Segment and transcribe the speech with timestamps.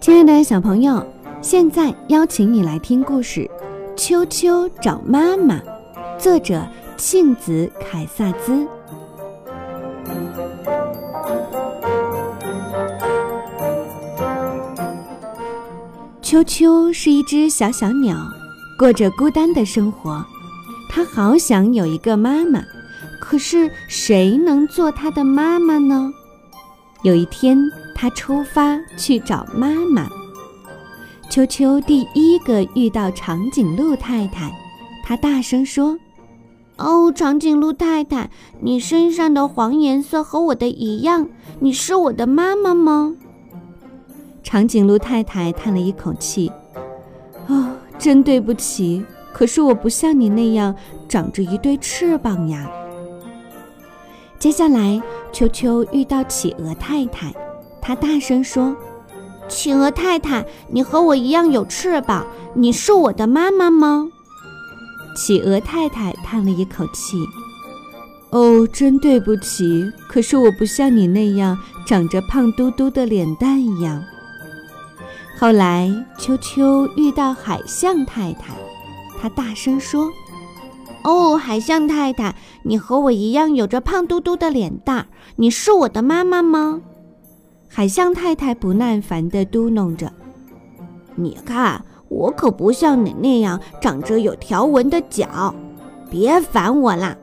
[0.00, 1.04] 亲爱的小朋友，
[1.40, 3.40] 现在邀请你来听故事
[3.94, 5.56] 《秋秋找妈妈》，
[6.18, 6.66] 作者
[6.96, 8.66] 庆子凯萨兹。
[16.22, 18.16] 秋秋是一只小小鸟，
[18.78, 20.24] 过着孤单的生活。
[20.88, 22.62] 它好想有一个妈妈，
[23.20, 26.10] 可是谁能做它的妈妈呢？
[27.02, 27.58] 有一天，
[28.02, 30.08] 它出发去找妈妈。
[31.30, 34.52] 秋秋第一个遇到长颈鹿太太，
[35.04, 35.96] 他大声说
[36.78, 38.28] ：“哦，长颈鹿太太，
[38.58, 41.28] 你身上的黄颜色和我的一样，
[41.60, 43.14] 你是我的妈妈吗？”
[44.42, 46.50] 长颈鹿太太叹了一口气
[47.46, 50.74] ：“哦，真对不起，可是我不像你那样
[51.08, 52.68] 长着一对翅膀呀。”
[54.40, 55.00] 接下来，
[55.30, 57.32] 秋秋遇到企鹅太太，
[57.82, 58.74] 他大声说。
[59.48, 64.08] 企鹅太太，你和我一样有翅膀，你是我的妈妈吗？
[65.14, 67.18] 企鹅太太叹了一口气
[68.30, 74.02] ：“哦，真对不起，可是我不像你那样长着胖嘟嘟的脸蛋一样。”
[75.38, 78.54] 后来，秋秋遇到海象太太，
[79.20, 80.08] 他大声说
[81.04, 86.80] ：“哦，海象太太，你和我一样有着胖嘟嘟的脸蛋，你是我的妈妈吗？”
[87.74, 90.12] 海象太太不耐烦地嘟哝着
[91.16, 95.54] ：“你看，我可不像你那样长着有条纹的脚，
[96.10, 97.16] 别烦我啦。”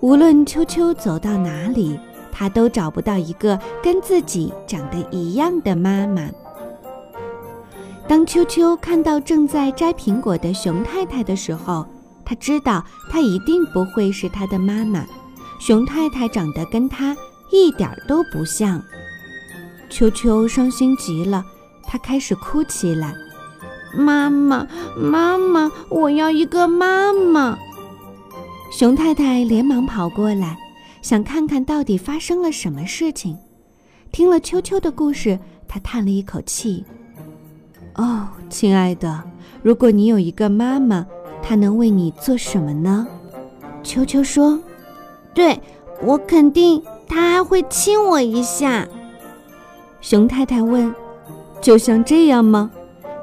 [0.00, 1.98] 无论秋秋走到哪里，
[2.30, 6.28] 她都找不到一个跟自己长得一样的妈妈。
[8.06, 11.86] 当秋秋看到正在摘苹果的熊太太的时候，
[12.26, 15.02] 她知道她一定不会是她的妈妈。
[15.58, 17.16] 熊太太长得跟她
[17.50, 18.80] 一点都不像。
[19.88, 21.44] 秋秋伤心极了，
[21.84, 23.14] 她开始哭起来
[23.96, 24.66] ：“妈妈，
[24.96, 27.58] 妈妈，我要一个妈妈！”
[28.70, 30.58] 熊太太连忙跑过来，
[31.00, 33.36] 想看看到底发生了什么事情。
[34.12, 36.84] 听了秋秋的故事，她叹了一口气
[37.96, 39.24] ：“哦，亲爱的，
[39.62, 41.06] 如果你有一个妈妈，
[41.42, 43.06] 她能为你做什么呢？”
[43.82, 44.60] 秋秋说
[45.34, 45.60] ：“对，
[46.02, 48.86] 我肯定，她还会亲我一下。”
[50.00, 50.94] 熊太太问
[51.60, 52.70] ：“就像这样吗？”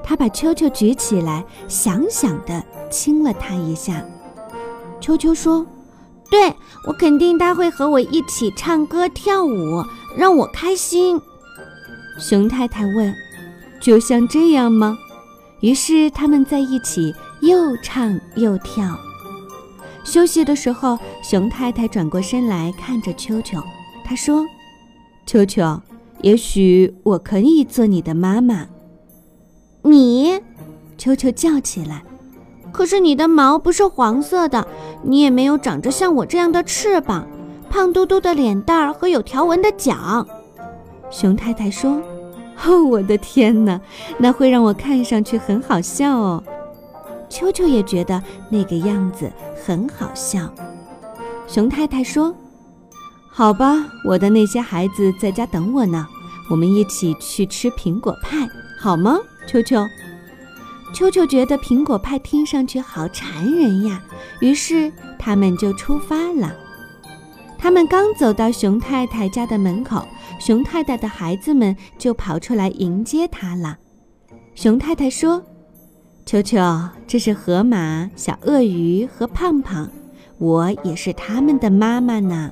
[0.03, 4.05] 他把秋秋举起来，想想的亲了他一下。
[5.01, 5.65] 秋秋说
[6.29, 6.53] ：“对，
[6.87, 9.83] 我肯定他会和我一起唱歌跳舞，
[10.15, 11.19] 让我开心。”
[12.19, 13.13] 熊太太问
[13.81, 14.95] ：“就像这样吗？”
[15.61, 18.95] 于是他们在一起又唱又跳。
[20.03, 23.59] 休息的时候，熊太太转过身来看着秋秋，
[24.03, 24.45] 她说
[25.25, 25.81] ：“秋秋。”
[26.25, 28.65] 也许我可以做你的妈妈。
[29.83, 30.41] 你，
[30.97, 32.03] 秋秋叫起来。
[32.71, 34.67] 可是你的毛不是黄色的，
[35.03, 37.27] 你也没有长着像我这样的翅膀，
[37.69, 40.25] 胖嘟嘟的脸蛋儿和有条纹的脚。
[41.11, 42.01] 熊太太说
[42.65, 43.79] ：“哦，我的天哪，
[44.17, 46.43] 那会让我看上去很好笑哦。”
[47.29, 48.19] 秋秋也觉得
[48.49, 49.31] 那个样子
[49.63, 50.51] 很好笑。
[51.45, 52.35] 熊太太说
[53.29, 56.07] ：“好吧，我的那些孩子在家等我呢。”
[56.49, 58.47] 我们一起去吃苹果派，
[58.79, 59.17] 好吗，
[59.47, 59.85] 秋秋？
[60.93, 64.01] 秋秋觉得苹果派听上去好馋人呀，
[64.39, 66.55] 于是他们就出发了。
[67.57, 70.07] 他们刚走到熊太太家的门口，
[70.39, 73.77] 熊太太的孩子们就跑出来迎接他了。
[74.53, 75.43] 熊太太说
[76.25, 76.57] ：“秋秋，
[77.07, 79.89] 这是河马、小鳄鱼和胖胖，
[80.37, 82.51] 我也是他们的妈妈呢。”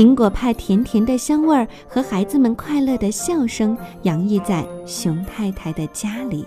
[0.00, 6.42] 苹果派甜甜的香味儿和孩子们快乐的笑声洋溢在熊太太的家里。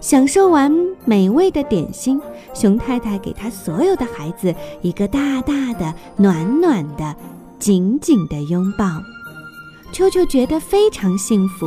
[0.00, 0.72] 享受完
[1.04, 2.22] 美味的点心，
[2.54, 7.16] 熊太太给她所有的孩子一个大大的、暖暖的、
[7.58, 9.02] 紧紧的拥抱。
[9.92, 11.66] 秋秋觉得非常幸福，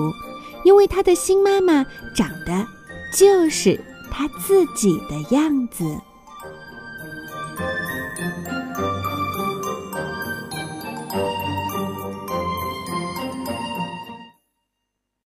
[0.64, 1.86] 因为她的新妈妈
[2.16, 2.66] 长得
[3.14, 3.78] 就是
[4.10, 5.84] 她自己的样子。